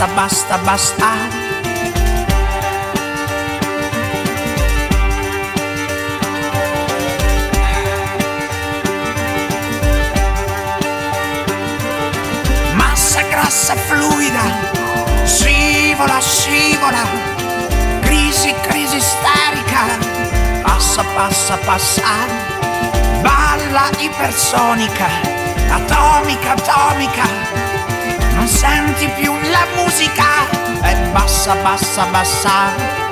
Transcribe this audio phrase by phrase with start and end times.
[0.00, 1.06] Basta, basta, basta.
[12.76, 14.40] Massa grassa fluida,
[15.26, 17.04] scivola, scivola,
[18.00, 19.84] crisi, crisi isterica
[20.62, 22.02] passa, passa, passa,
[23.22, 25.08] balla ipersonica,
[25.68, 27.49] atomica, atomica,
[28.60, 30.46] senti più la musica,
[30.82, 33.09] e bassa, bassa, bassa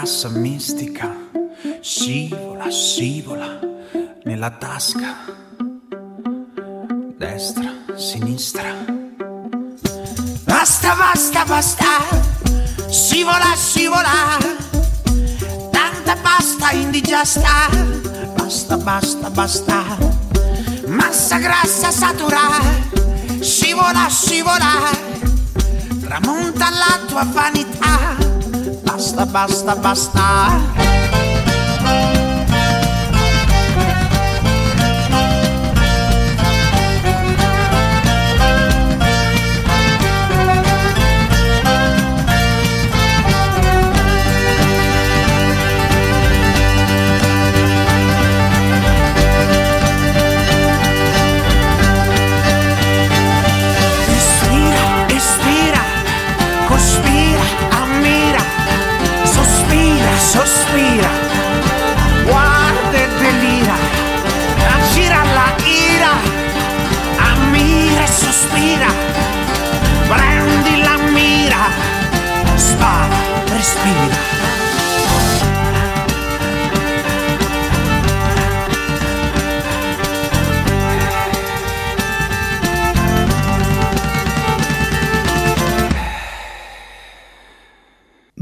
[0.00, 1.14] grassa mistica
[1.82, 3.58] scivola, scivola
[4.24, 5.14] nella tasca,
[7.18, 8.72] destra, sinistra.
[10.44, 11.84] Basta, basta, basta,
[12.88, 14.38] scivola, scivola,
[15.70, 17.68] tanta pasta indigesta,
[18.36, 19.84] basta, basta, basta,
[20.86, 22.48] massa grassa satura,
[23.40, 24.92] scivola, scivola,
[26.00, 28.19] tramonta la tua vanità
[29.00, 30.99] basta, basta, basta.
[60.30, 61.10] sospira,
[62.24, 63.74] guarda e delira,
[64.76, 66.12] aggira la ira,
[67.32, 68.86] ammira e sospira,
[70.08, 71.66] prendi la mira,
[72.56, 73.18] spara,
[73.56, 74.19] respira.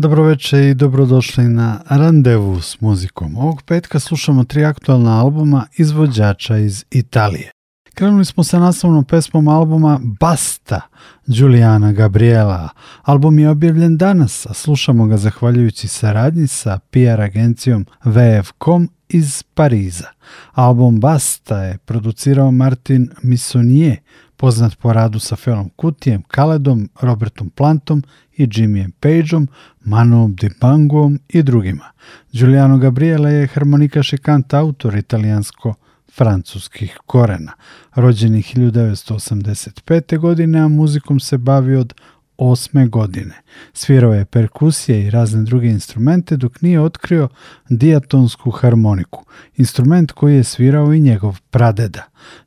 [0.01, 3.37] Dobroveče i dobrodošli na Randevu s muzikom.
[3.37, 7.51] Ovog petka slušamo tri aktualna albuma izvođača iz Italije.
[7.95, 10.81] Krenuli smo sa naslovnom pesmom albuma Basta
[11.27, 12.69] Giuliana Gabriela.
[13.03, 20.09] Album je objavljen danas, a slušamo ga zahvaljujući saradnji sa PR agencijom VF.com iz Pariza.
[20.53, 23.97] Album Basta je producirao Martin Missonier,
[24.37, 28.03] poznat po radu sa Felom Kutijem, Kaledom, Robertom Plantom
[28.39, 29.49] i Jimmyem Pageom,
[29.85, 31.85] Manom Dipangom i drugima.
[32.33, 35.75] Giuliano Gabriele je harmonikaš i kant autor italijansko
[36.17, 37.53] francuskih korena.
[37.95, 40.19] Rođen je 1985.
[40.19, 41.95] godine, a muzikom se bavi od
[42.39, 43.35] osme godine.
[43.73, 47.29] Svirao je perkusije i razne druge instrumente dok nije otkrio
[47.69, 49.25] diatonsku harmoniku,
[49.57, 52.03] instrument koji je svirao i njegov pradeda.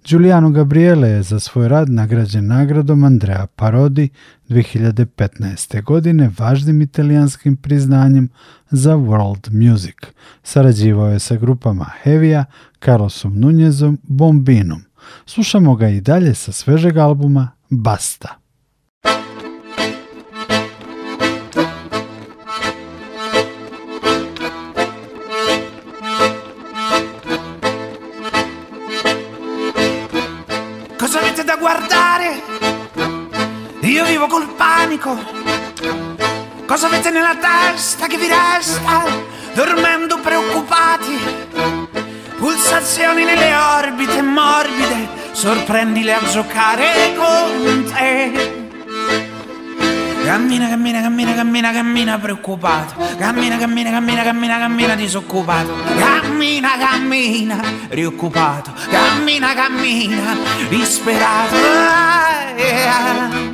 [0.06, 4.10] Giuliano Gabriele je za svoj rad nagrađen nagradom Andrea Parodi
[4.50, 5.84] 2015.
[5.84, 8.30] godine važnim italijanskim priznanjem
[8.70, 9.96] za world music.
[10.44, 12.46] Sarađivao je sa grupama Hevija,
[12.86, 14.82] Carlosom Nunezom, Bombinom.
[15.26, 18.41] Slušamo ga i dalje sa svežeg albuma Basta.
[34.22, 35.18] Vivo col panico.
[36.68, 39.04] Cosa avete nella testa che vi resta?
[39.54, 41.18] Dormendo preoccupati.
[42.38, 45.10] Pulsazioni nelle orbite morbide.
[45.32, 48.60] Sorprendile a giocare con te.
[50.24, 52.94] Cammina, cammina, cammina, cammina, cammina preoccupato.
[53.18, 55.74] Cammina, cammina, cammina, cammina, cammina disoccupato.
[55.98, 58.72] Cammina, cammina, preoccupato.
[58.90, 60.38] Cammina, cammina,
[60.70, 61.56] disperato.
[61.56, 63.51] Ah, yeah.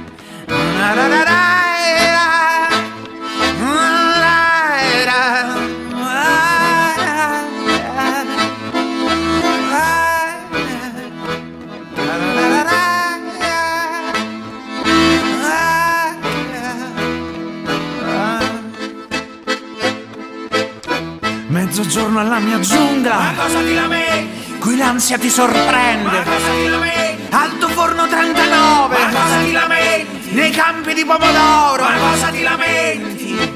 [21.50, 23.16] Mezzogiorno alla mia giungla.
[23.16, 24.58] Ma cosa ti lamenti?
[24.60, 26.10] Qui l'ansia ti sorprende.
[26.10, 27.28] Ma cosa ti lamenti?
[27.30, 28.98] Alto forno 39.
[28.98, 29.97] Ma cosa ti lamenti?
[30.30, 31.84] Nei campi di pomodoro.
[31.84, 33.56] Ma cosa ti lamenti?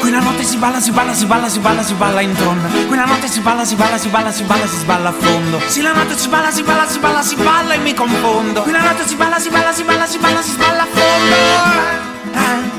[0.00, 2.68] Qui la notte si balla, si balla, si balla, si balla, si balla in donna.
[2.68, 5.60] Qui la notte si balla, si balla, si balla, si balla, si sballa a fondo.
[5.66, 8.62] Sì, la notte si balla, si balla, si balla, si balla e mi confondo.
[8.62, 11.98] Qui la notte si balla, si balla, si balla, si balla, si sballa a fondo.
[12.38, 12.77] assordanti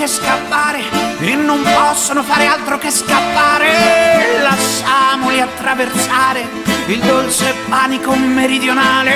[0.00, 0.80] che scappare
[1.18, 4.40] e non possono fare altro che scappare.
[4.40, 6.48] Lasciamoli attraversare
[6.86, 9.12] il dolce panico meridionale.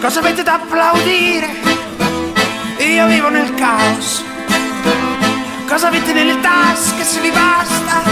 [0.00, 1.48] Cosa avete da applaudire?
[2.78, 4.22] Io vivo nel caos
[5.66, 8.02] Cosa avete nelle tasche se vi basta?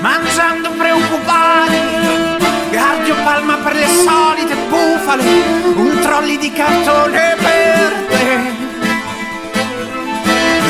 [0.00, 1.09] Mangiando preoccupati
[5.10, 5.24] bufale
[5.74, 8.58] Un trolley di cartone per te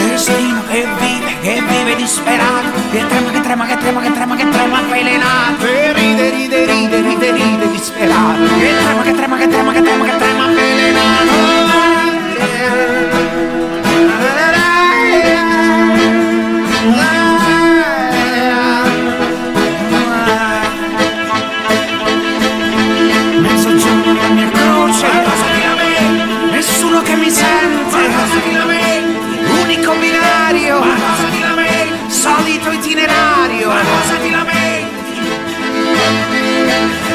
[0.08, 4.48] Destino che vive, che vive disperato Che trema, che trema, che trema, che trema, che
[4.48, 5.66] trema avvelenato.
[5.66, 8.58] E ride, ride, ride, ride, ride disperato.
[8.58, 11.60] Che trema, che trema, che trema, che trema, che trema avvelenato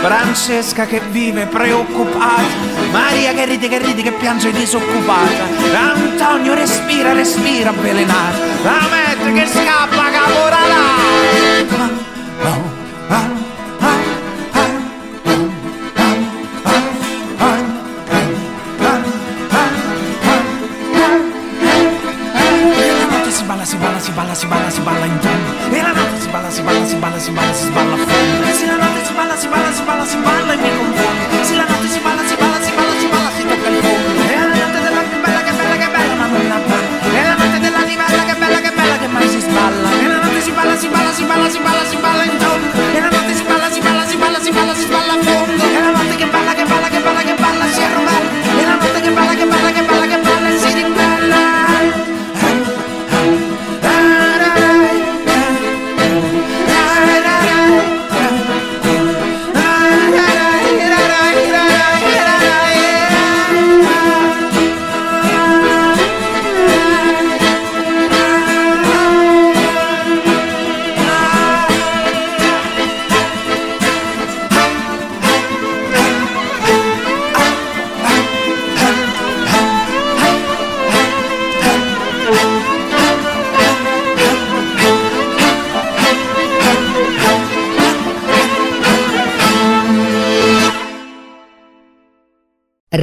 [0.05, 2.43] Francesca che vive preoccupata,
[2.91, 9.47] Maria che ride, che ride, che piange disoccupata, Antonio respira, respira avvelenato, la Mette che
[9.47, 11.34] scappa caporalà.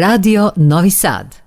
[0.03, 1.42] Radio Novi Sad.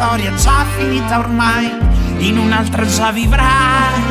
[0.00, 1.70] Storia già finita ormai,
[2.20, 4.02] in un'altra già vivrai.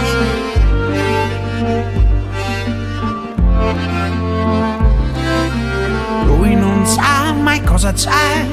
[6.26, 8.46] Lui non sa mai cosa c'è,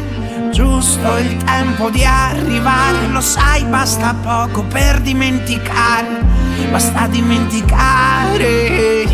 [0.51, 6.25] giusto il tempo di arrivare, lo sai, basta poco per dimenticare,
[6.71, 9.05] basta dimenticare.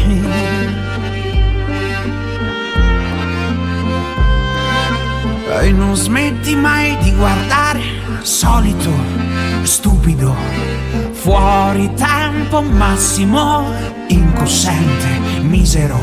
[5.61, 7.92] E non smetti mai di guardare,
[8.23, 8.91] solito,
[9.63, 10.35] stupido,
[11.13, 13.73] fuori tempo massimo,
[14.09, 15.99] incosciente, misero.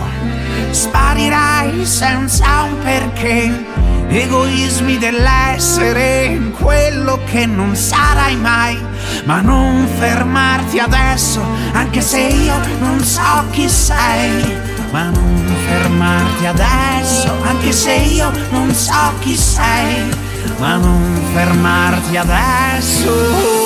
[0.71, 3.65] Sparirai senza un perché,
[4.09, 8.77] egoismi dell'essere quello che non sarai mai.
[9.25, 17.31] Ma non fermarti adesso, anche se io non so chi sei ma non fermarti adesso,
[17.43, 20.09] anche se io non so chi sei,
[20.57, 23.59] ma non fermarti adesso.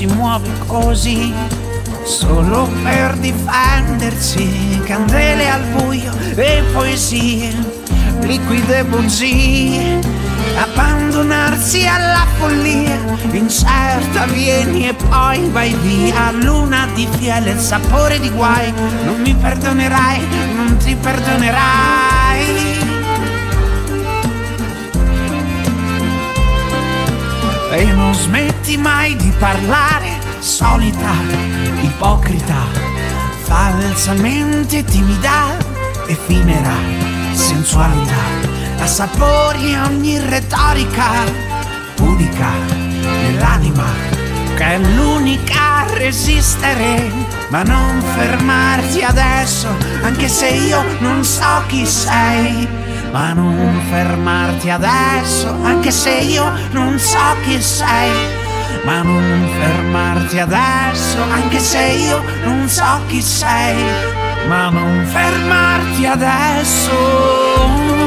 [0.00, 1.30] si muove così
[2.10, 7.54] solo per difendersi, candele al buio e poesie,
[8.22, 10.00] liquide bugie,
[10.56, 12.98] abbandonarsi alla follia,
[13.30, 18.72] incerta vieni e poi vai via, luna di fiele, sapore di guai,
[19.04, 20.20] non mi perdonerai,
[20.56, 22.48] non ti perdonerai.
[27.72, 32.66] E non smetti mai di parlare, solita, ipocrita,
[33.42, 35.56] falsamente timida,
[36.06, 36.74] effimera,
[37.32, 38.24] sensualità,
[38.78, 41.10] assapori ogni retorica,
[41.94, 42.50] pudica,
[43.22, 43.86] nell'anima,
[44.56, 47.10] che è l'unica a resistere,
[47.48, 49.68] ma non fermarti adesso,
[50.02, 56.98] anche se io non so chi sei ma non fermarti adesso, anche se io non
[56.98, 58.39] so chi sei.
[58.84, 63.84] Ma non fermarti adesso, anche se io non so chi sei.
[64.46, 67.99] Ma non fermarti adesso.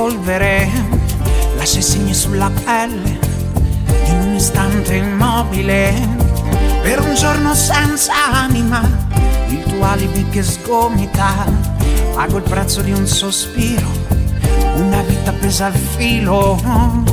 [0.00, 0.66] Polvere,
[1.58, 3.18] lascia segni sulla pelle
[4.06, 5.92] in un istante immobile,
[6.80, 8.80] per un giorno senza anima,
[9.48, 11.44] il tuo alibi che sgomita,
[12.14, 13.88] pago il prezzo di un sospiro,
[14.76, 17.09] una vita presa al filo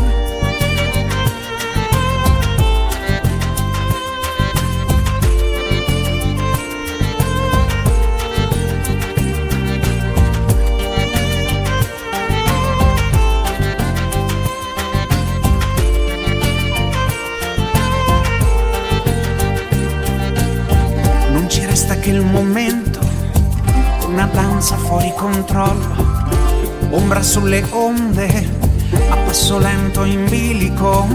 [25.17, 25.95] controllo,
[26.91, 28.27] ombra sulle onde,
[29.09, 31.07] a passo lento in bilico,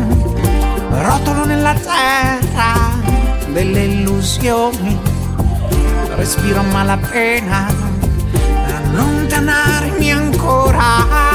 [0.91, 2.91] rotolo nella terra
[3.53, 4.99] delle illusioni,
[6.17, 7.69] respiro a malapena,
[8.75, 11.32] allontanarmi ancora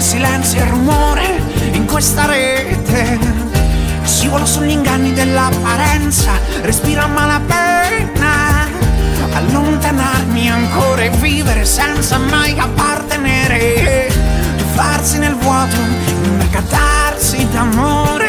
[0.00, 3.18] silenzio e rumore in questa rete.
[4.02, 6.32] Scivolo sugli inganni dell'apparenza,
[6.62, 8.68] respiro a malapena.
[9.32, 14.12] Allontanarmi ancora e vivere senza mai appartenere.
[14.56, 18.19] Tuffarsi nel vuoto, in una catarsi d'amore.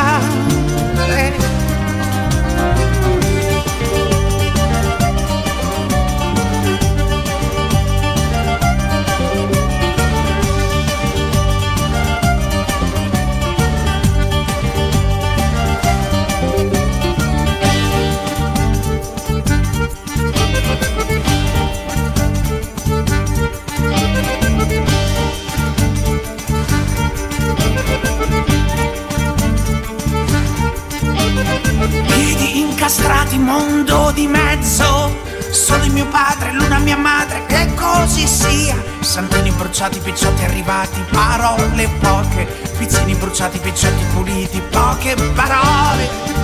[33.43, 35.15] Mondo di mezzo.
[35.51, 38.75] Solo il mio padre, l'una mia madre, che così sia.
[39.01, 42.45] Santini bruciati, picciotti arrivati, parole poche.
[42.77, 46.43] Pizzini bruciati, picciotti puliti, poche parole.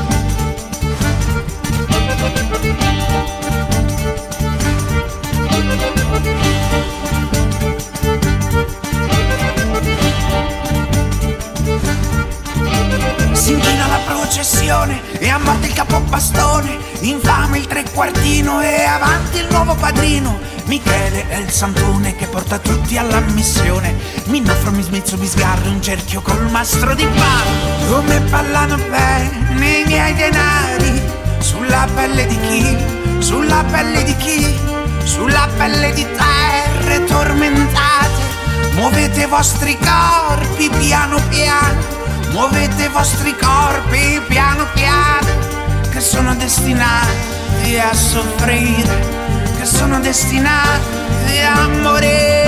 [13.49, 19.47] Si inchina la processione e a morte il capobastone, infame il trequartino e avanti il
[19.49, 20.37] nuovo padrino.
[20.65, 23.95] Michele è il santone che porta tutti alla missione.
[24.25, 27.95] Mi naffro, mi smizzo, mi sgarro un cerchio col mastro di palo.
[27.95, 31.01] Come ballano bene i miei denari,
[31.39, 32.77] sulla pelle di chi,
[33.17, 34.59] sulla pelle di chi,
[35.05, 38.27] sulla pelle di terre tormentate.
[38.75, 41.98] Muovete i vostri corpi piano piano
[42.31, 51.67] Muovete i vostri corpi piano piano, che sono destinati a soffrire, che sono destinati a
[51.67, 52.38] morire.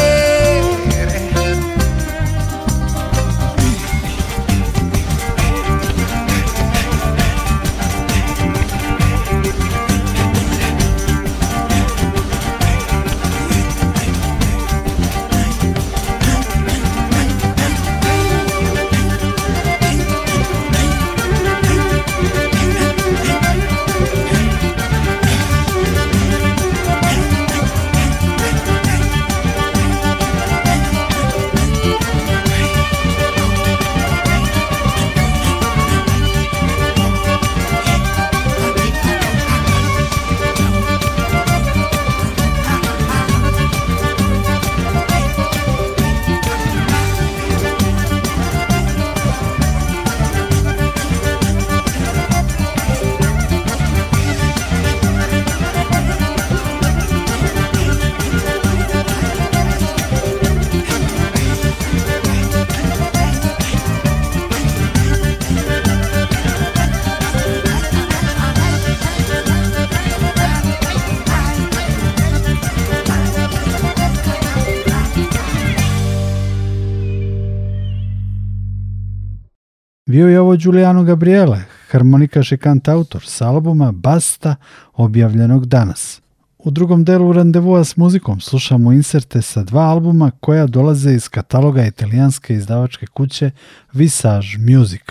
[80.11, 84.55] Bio je ovo Giuliano Gabriele, harmonikaš i kantautor s albuma Basta,
[84.93, 86.21] objavljenog danas.
[86.57, 91.85] U drugom delu randevua s muzikom slušamo inserte sa dva albuma koja dolaze iz kataloga
[91.85, 93.51] italijanske izdavačke kuće
[93.93, 95.01] Visage Music.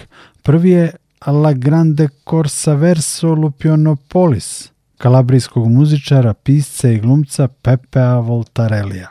[0.43, 0.93] Prvi je
[1.27, 9.09] La Grande Corsa Verso Lupionopolis, kalabrijskog muzičara, pisca i glumca Pepea Voltarellija.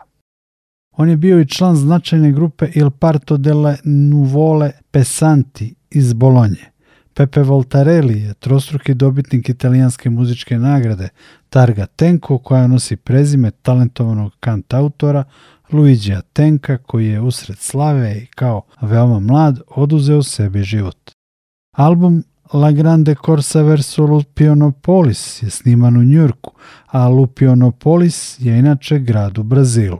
[0.92, 6.72] On je bio i član značajne grupe Il Parto delle Nuvole Pesanti iz Bolonje.
[7.14, 11.10] Pepe Voltarelli je trostruki dobitnik italijanske muzičke nagrade
[11.50, 15.24] Targa Tenko koja nosi prezime talentovanog kantautora
[15.72, 21.12] Luigija Tenka koji je usred slave i kao veoma mlad oduzeo sebi život.
[21.72, 22.24] Album
[22.54, 26.52] La Grande Corsa verso Lupionopolis je sniman u Njurku,
[26.88, 30.00] a Lupionopolis je inače grad u Brazilu.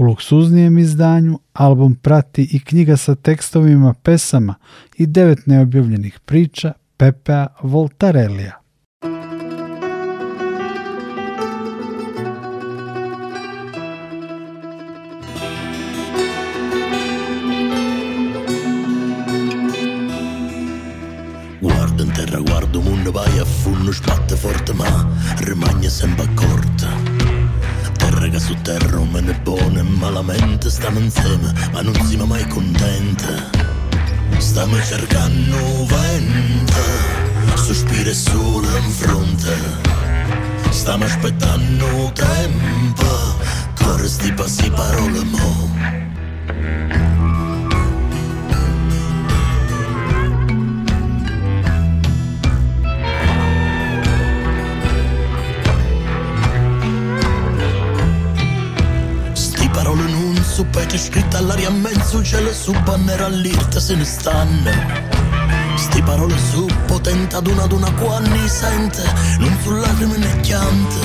[0.00, 4.54] U luksuznijem izdanju album prati i knjiga sa tekstovima pesama
[4.96, 8.60] i devet neobjavljenih priča Pepea Voltarellija.
[21.60, 22.80] Guardo in terra, guardo
[23.12, 25.06] vai a funno, sbatte forte ma
[25.40, 26.49] rimane sempre accorta.
[28.56, 33.24] Terra che su terra me ne buone malamente stiamo insieme ma non siamo mai contenti
[34.38, 37.20] stiamo cercando vento
[37.70, 39.54] sospiro e sole in fronte.
[40.70, 43.04] Stiamo aspettando tempo
[43.74, 45.70] corre sti passi parole mo'
[60.60, 64.70] su petto scritta all'aria a mezzo cielo su banner all'irta se ne stanno.
[65.74, 69.02] Sti parole su potente ad una ad una quanni sente
[69.38, 71.00] non su lacrime né chiante.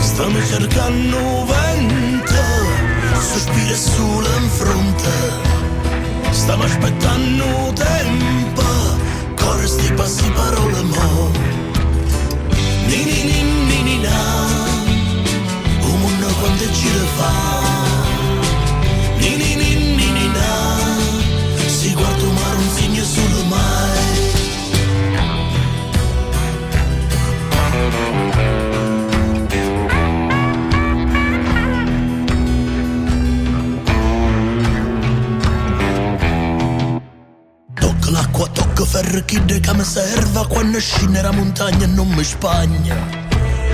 [0.00, 2.44] Stanno cercando vento
[3.20, 5.10] sospira sulle in fronte.
[6.30, 8.62] Stiamo aspettando tempo
[9.34, 11.30] corre sti passi parole mo.
[12.86, 13.59] Ni ni ni
[40.80, 42.96] serva quando scende la montagna e non mi spagna.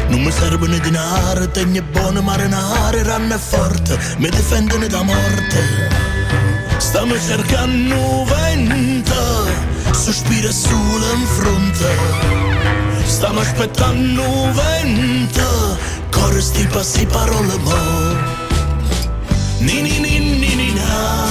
[0.09, 5.89] Non mi serve né denaro, tegno buono marinare, ranno è forte, mi difendono da morte.
[6.79, 9.47] Stiamo cercando vento,
[9.93, 11.97] sospira solo in fronte.
[13.05, 15.79] Stiamo aspettando vento,
[16.11, 18.35] corre sti passi parole mo.
[19.59, 21.25] Ni ni ni ni ni na.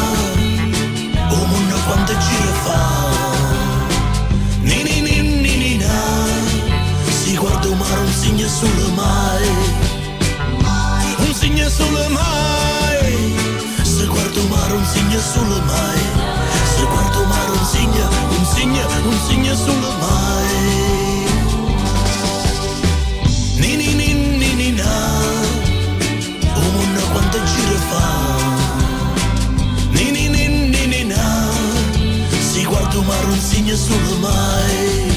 [1.30, 3.35] O mondo quando gira fa
[8.26, 9.48] segno sulle mai
[11.28, 13.36] Un segno sulle mai
[13.84, 16.02] Se guarda un mare un segno sulle mai
[16.76, 18.10] Se guarda un mare un segno
[18.40, 20.54] Un segno, un segno sulle mai
[23.60, 25.04] Ni ni ni ni ni na.
[27.52, 28.08] Gira fa.
[29.92, 30.30] Ni ni
[32.66, 35.14] guarda un mare un segno sul mai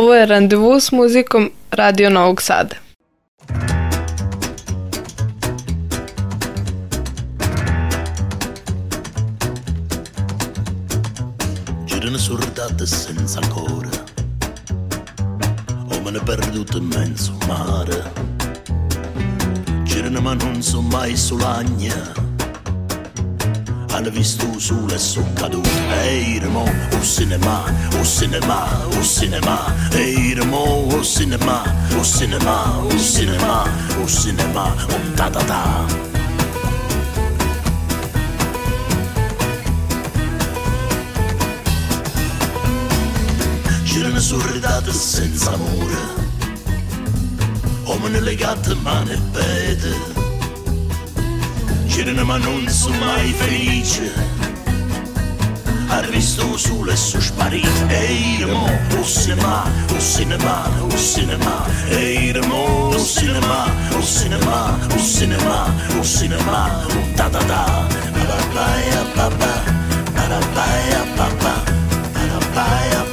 [0.00, 2.76] Ovo je randevu s muzikom Radio Novog Sada.
[11.86, 13.90] Girano sordate senza ancora.
[15.92, 18.02] O me ne perduto in mezzo mare.
[19.84, 22.29] Girano ma non so mai sull'agna
[24.00, 25.68] hanno visto il sole e sono caduto.
[26.02, 27.62] Ehi remo, o cinema,
[27.98, 29.74] o cinema, o cinema.
[29.92, 31.62] Ehi remo, o cinema,
[31.98, 33.64] o cinema, o cinema
[34.02, 35.86] O cinema, o ta ta ta.
[43.84, 46.18] Girano sorridate senza amore.
[47.84, 50.19] Uomini legate mani e piede
[51.90, 54.12] Girano ma non sono mai felice.
[55.88, 58.64] Ha visto il sole e sono sparito Ehi mo,
[58.96, 61.66] o cinema, o cinema, o cinema.
[61.88, 66.84] Ehi mo, o cinema, o cinema, o cinema, o cinema.
[66.86, 69.62] O ta ta ta, parabaia papa,
[70.14, 71.62] parabaia papa,
[72.12, 73.09] parabaia papa,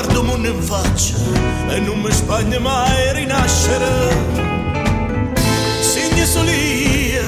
[0.00, 1.16] guardo mondo in faccia
[1.68, 4.48] E non mi spagna mai rinascere.
[6.40, 7.24] Io,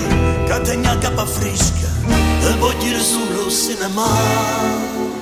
[0.46, 5.21] che tenga capa fresca E voglio solo cinema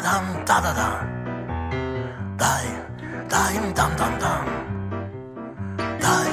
[0.00, 0.88] da da da.
[2.36, 2.66] Dai,
[3.28, 4.44] dai, dam dam dam.
[6.00, 6.30] Dai,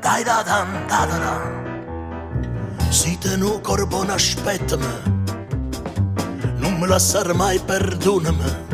[0.00, 1.34] dai da dam da da da.
[2.90, 4.94] Siete nu corbon aspettami.
[6.58, 8.64] Non me lasciare mai perdonami.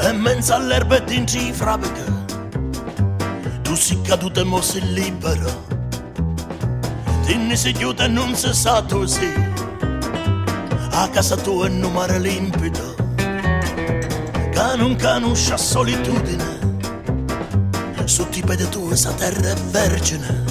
[0.00, 2.04] E mezzo all'erba e in frabica.
[3.62, 5.50] Tu si caduta e mo sei libero.
[7.24, 9.49] Tinni si chiude e non si sa tu sì.
[11.00, 12.94] A casa tua è un mare limpido.
[13.16, 16.58] Che non conosce solitudine.
[18.04, 20.44] Sotto i piedi tu sa terra è vergine.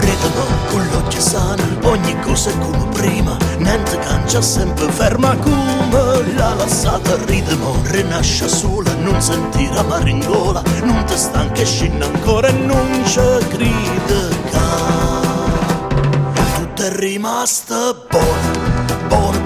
[0.00, 1.53] Ritmo con l'occhio sano,
[1.94, 8.92] ogni cosa è come prima, niente cancia sempre ferma come la lassata ritmo, rinasce sola,
[8.94, 14.34] non sentire amare in gola, non ti stanca e scinna ancora e non ci crede
[16.56, 19.43] tutto è rimasta buona, buona,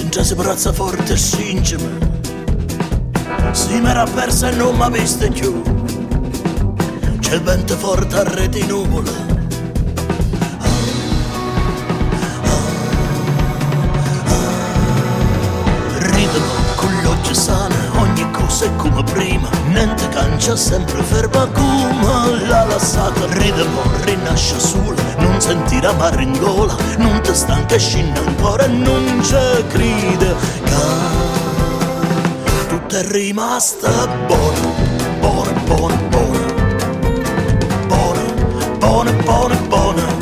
[0.00, 1.98] In già si braccia forte e singemi.
[3.52, 5.62] Si mi era persa e non mi ha visto più.
[7.20, 9.30] C'è il vento forte a reti nuvole.
[17.32, 19.48] Sano, ogni cosa è come prima.
[19.68, 23.26] Niente cancia sempre ferma come la lassata.
[23.30, 26.76] Ritmo rinasce sola, non sentirà amare in gola.
[26.98, 33.88] Non stanca, stanca e scinna ancora non c'è crede che cioè, tutto è rimasto
[34.26, 34.74] buono,
[35.20, 36.40] buono, buono, buono,
[37.86, 38.22] buono,
[38.78, 40.21] buono, buono, buono.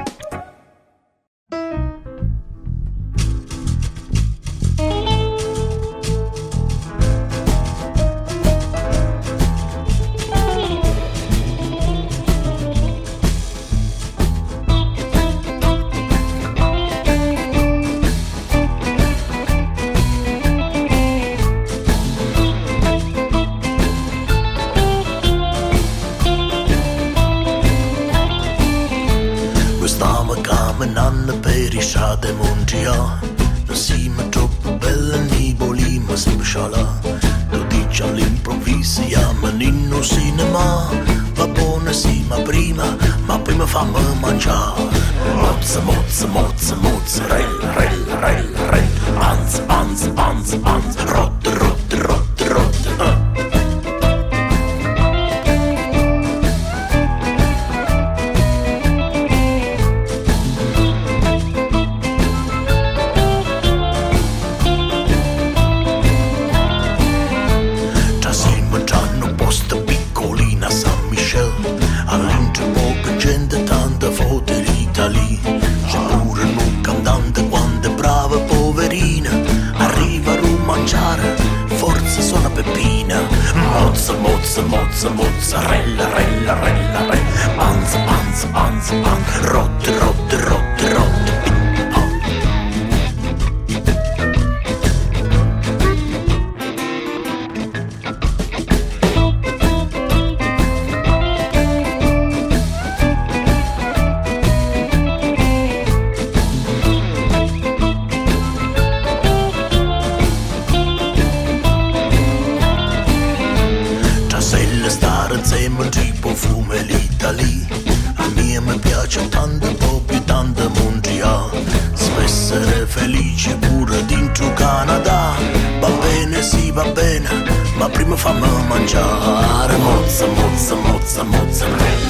[128.91, 132.00] kör Mozza, mozza, mozza, mozzarella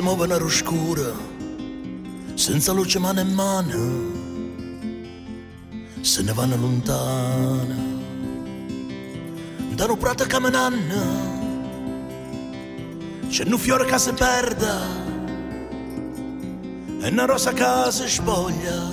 [0.00, 1.14] si muovono all'oscuro
[2.32, 4.12] senza luce mano in mano
[6.00, 7.74] se ne vanno lontano
[9.74, 10.94] da un prato camminando
[13.28, 14.72] c'è un fiore che si perde
[17.02, 18.88] e una rosa che si spoglia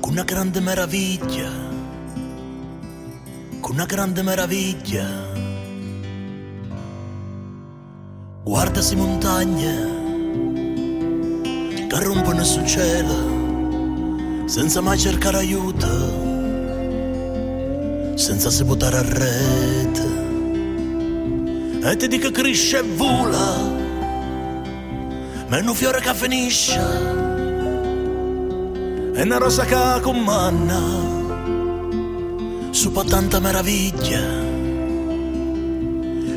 [0.00, 1.50] con una grande meraviglia
[3.60, 5.25] con una grande meraviglia
[8.46, 9.74] Guarda si montagne
[11.88, 15.88] che rompono sul cielo senza mai cercare aiuto,
[18.14, 20.14] senza si buttare a rete.
[21.90, 23.56] E ti dico cresce e vola,
[25.48, 26.78] ma è un fiore che finisce,
[29.12, 30.80] è una rosa che comanda,
[32.70, 34.20] su tanta meraviglia,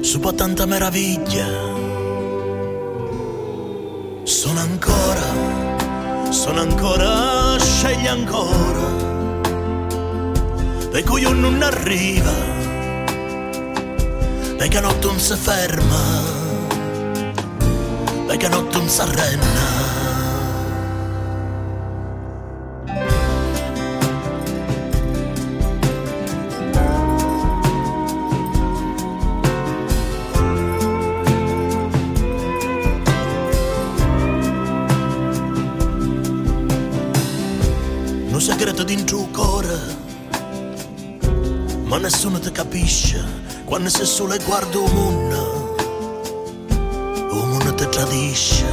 [0.02, 1.79] su tanta meraviglia.
[4.40, 8.86] Sono ancora, sono ancora, scegli ancora,
[10.90, 12.32] per cui io non arriva,
[14.56, 16.24] perché notte non si ferma,
[18.28, 19.79] perché notte non si arrenna.
[42.10, 43.24] Nessuno ti capisce
[43.66, 45.76] quando sei solo e guardi il mondo,
[46.68, 48.66] il mondo ti tradisce.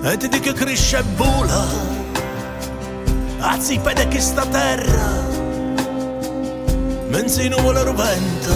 [0.00, 1.66] E ti dico che cresce e vola,
[3.40, 5.26] anzi vede che sta terra,
[7.08, 8.54] mentre i nuvole il vento,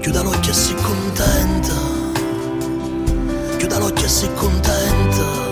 [0.00, 1.74] chiuda l'occhio e si contenta,
[3.58, 5.44] chiuda l'occhio e si contenta.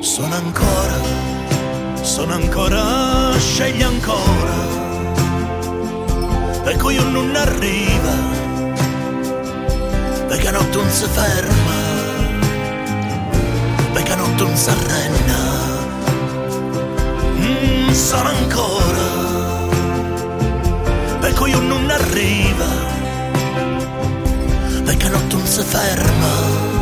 [0.00, 1.34] Sono ancora,
[2.06, 4.54] sono ancora, scegli ancora,
[6.62, 8.14] per cui non arriva,
[10.28, 11.74] perché notte non si ferma,
[13.92, 15.38] perché notte non si arrenna.
[17.40, 19.08] Mm, sono ancora,
[21.18, 22.66] per cui non arriva,
[24.84, 26.75] perché notte non si ferma,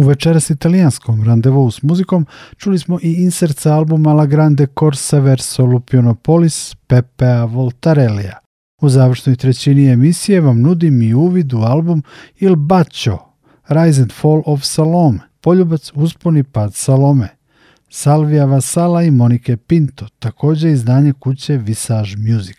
[0.00, 2.26] U večeras italijanskom randevu s muzikom
[2.56, 8.38] čuli smo i insert sa albuma La Grande Corsa verso Lupionopolis Pepea Voltarellija.
[8.82, 12.02] U završnoj trećini emisije vam nudim i uvid u album
[12.38, 13.18] Il Bacio,
[13.68, 17.28] Rise and Fall of Salome, poljubac usponi pad Salome,
[17.92, 22.56] Salvija Vasala i Monike Pinto, također izdanje kuće Visage Music.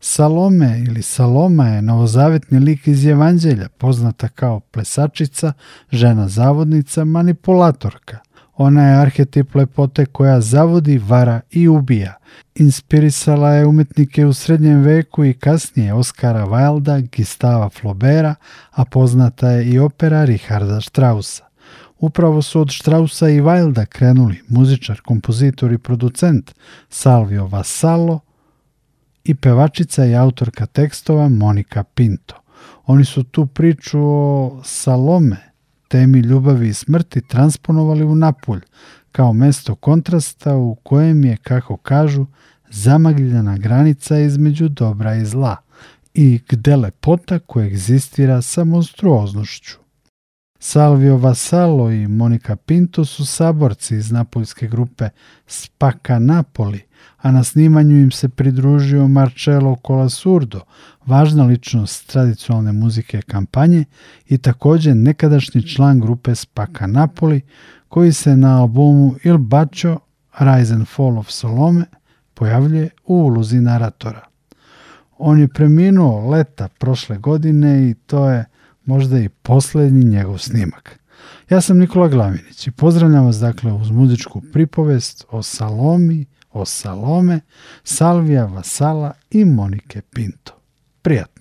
[0.00, 5.52] Salome ili Saloma je novozavetni lik iz Evanđelja, poznata kao plesačica,
[5.90, 8.18] žena zavodnica, manipulatorka.
[8.54, 12.14] Ona je arhetip lepote koja zavodi, vara i ubija.
[12.54, 18.34] Inspirisala je umetnike u srednjem veku i kasnije Oskara Wilda, Gistava Flobera,
[18.70, 21.51] a poznata je i opera Richarda Strausa.
[22.02, 26.54] Upravo su od Strausa i Wilda krenuli muzičar, kompozitor i producent
[26.88, 28.20] Salvio Vassallo
[29.24, 32.34] i pevačica i autorka tekstova Monika Pinto.
[32.86, 35.36] Oni su tu priču o Salome,
[35.88, 38.60] temi ljubavi i smrti, transponovali u Napulj,
[39.12, 42.26] kao mesto kontrasta u kojem je, kako kažu,
[42.70, 45.56] zamagljena granica između dobra i zla
[46.14, 49.81] i gde lepota koegzistira sa monstruoznošću.
[50.64, 55.08] Salvio Vassallo i Monika Pinto su saborci iz napoljske grupe
[55.46, 56.80] Spaka Napoli,
[57.16, 60.60] a na snimanju im se pridružio Marcello Colasurdo,
[61.06, 63.84] važna ličnost tradicionalne muzike kampanje
[64.26, 67.40] i također nekadašnji član grupe Spaka Napoli,
[67.88, 69.98] koji se na albumu Il Bacio
[70.38, 71.84] Rise and Fall of Salome
[72.34, 74.26] pojavljuje u ulozi naratora.
[75.18, 78.44] On je preminuo leta prošle godine i to je
[78.84, 80.98] možda i posljednji njegov snimak.
[81.50, 87.40] Ja sam Nikola Glavinić i pozdravljam vas dakle uz muzičku pripovest o Salomi, o Salome,
[87.84, 90.52] Salvija Vasala i Monike Pinto.
[91.02, 91.31] Prijatno!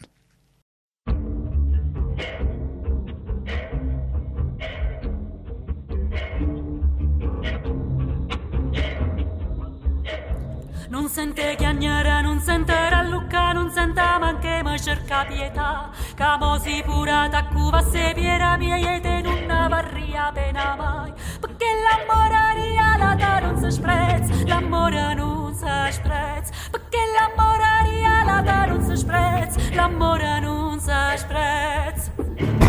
[11.01, 15.89] Non sente chiagnare, non sente rallucca, non sente manche ma cerca pietà.
[16.13, 21.11] Camo si pura taccuva se piera miete non varria pena mai.
[21.39, 26.69] Perché l'amore rialata non si sprezz, l'amore non si sprezz.
[26.69, 32.60] Perché l'amore rialata non si sprezz, l'amore non si sprezz.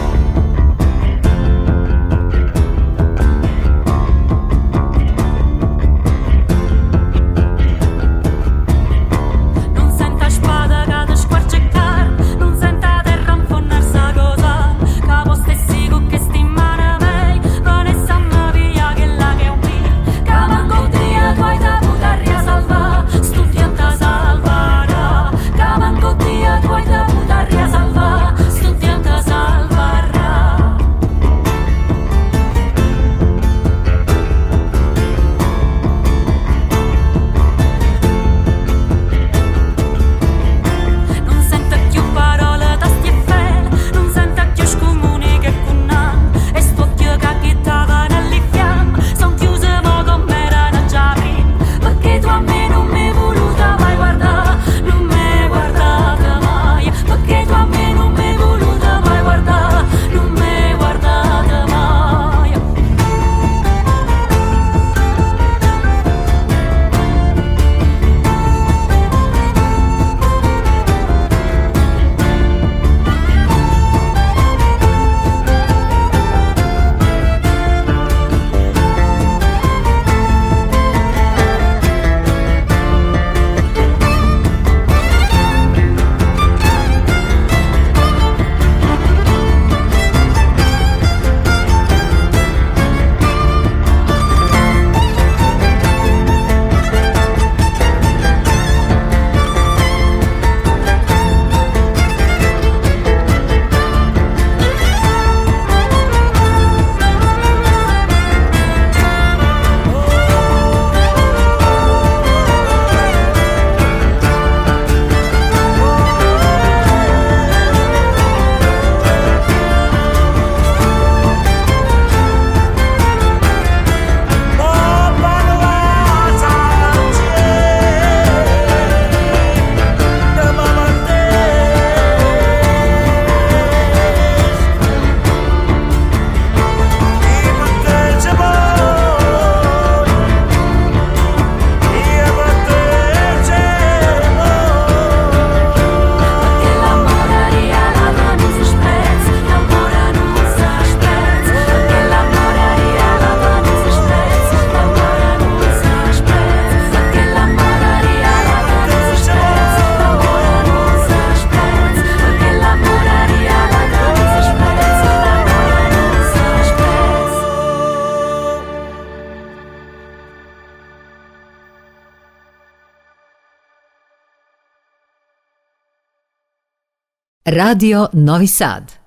[177.52, 179.01] Radio Novi Sad.